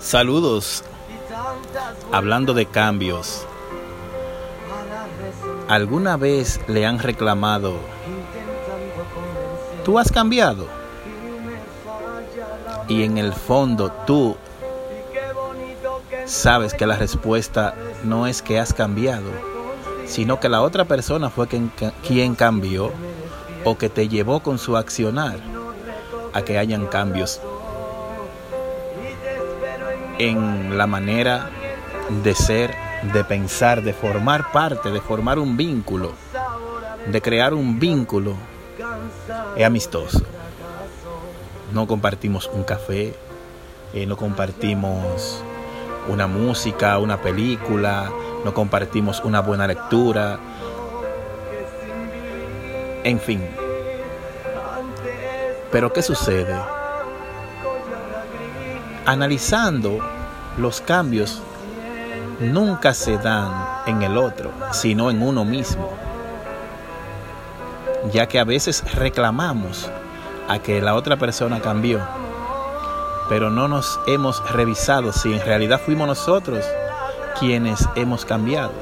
[0.00, 0.84] Saludos.
[2.12, 3.46] Hablando de cambios.
[5.68, 7.74] ¿Alguna vez le han reclamado,
[9.84, 10.66] tú has cambiado?
[12.88, 14.36] Y en el fondo tú
[16.24, 19.30] sabes que la respuesta no es que has cambiado,
[20.06, 22.90] sino que la otra persona fue quien, cambió
[23.64, 25.38] o que te llevó con su accionar
[26.32, 27.42] a que hayan cambios
[30.18, 31.50] en la manera
[32.22, 32.74] de ser,
[33.12, 36.12] de pensar, de formar parte, de formar un vínculo,
[37.06, 38.34] de crear un vínculo,
[39.56, 40.22] es amistoso.
[41.72, 43.14] No compartimos un café,
[43.94, 45.42] eh, no compartimos
[46.08, 48.10] una música, una película,
[48.44, 50.38] no compartimos una buena lectura,
[53.04, 53.46] en fin.
[55.70, 56.77] Pero ¿qué sucede?
[59.06, 59.98] Analizando
[60.56, 61.42] los cambios
[62.40, 63.52] nunca se dan
[63.86, 65.90] en el otro, sino en uno mismo.
[68.12, 69.90] Ya que a veces reclamamos
[70.48, 72.00] a que la otra persona cambió,
[73.28, 76.64] pero no nos hemos revisado si en realidad fuimos nosotros
[77.38, 78.72] quienes hemos cambiado.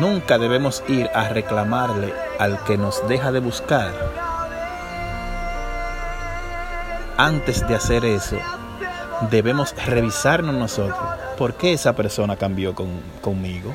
[0.00, 3.92] Nunca debemos ir a reclamarle al que nos deja de buscar.
[7.18, 8.38] Antes de hacer eso,
[9.30, 10.98] debemos revisarnos nosotros.
[11.36, 12.88] ¿Por qué esa persona cambió con,
[13.20, 13.74] conmigo,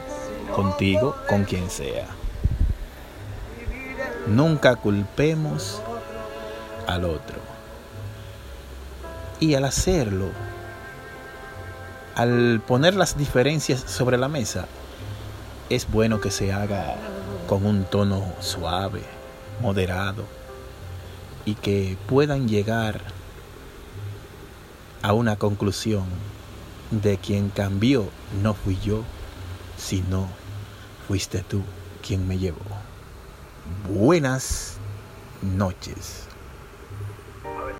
[0.55, 2.07] contigo, con quien sea?
[4.25, 5.81] Nunca culpemos
[6.87, 7.37] al otro.
[9.39, 10.29] Y al hacerlo,
[12.15, 14.65] al poner las diferencias sobre la mesa,
[15.69, 16.95] es bueno que se haga
[17.47, 19.03] con un tono suave,
[19.61, 20.23] moderado,
[21.45, 23.16] y que puedan llegar
[25.01, 26.05] a una conclusión
[26.91, 28.09] de quien cambió
[28.41, 29.03] no fui yo,
[29.77, 30.27] sino
[31.07, 31.61] fuiste tú
[32.05, 32.59] quien me llevó.
[33.89, 34.77] Buenas
[35.41, 36.27] noches.